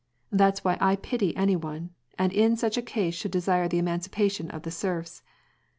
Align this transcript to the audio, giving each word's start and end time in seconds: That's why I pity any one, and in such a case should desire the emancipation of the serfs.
That's 0.31 0.63
why 0.63 0.79
I 0.81 0.95
pity 0.95 1.37
any 1.37 1.55
one, 1.55 1.91
and 2.17 2.33
in 2.33 2.55
such 2.57 2.75
a 2.75 2.81
case 2.81 3.13
should 3.13 3.29
desire 3.29 3.67
the 3.67 3.77
emancipation 3.77 4.49
of 4.49 4.63
the 4.63 4.71
serfs. 4.71 5.21